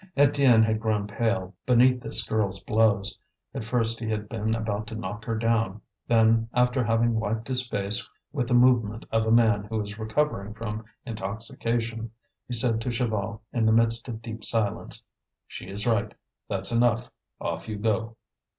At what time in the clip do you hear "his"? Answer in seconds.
7.47-7.67